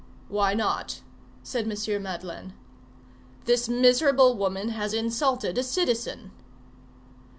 "Why 0.29 0.55
not?" 0.55 1.01
said 1.43 1.71
M. 1.71 2.01
Madeleine. 2.01 2.53
"This 3.45 3.69
miserable 3.69 4.35
woman 4.35 4.69
has 4.69 4.95
insulted 4.95 5.59
a 5.59 5.63
citizen." 5.63 6.31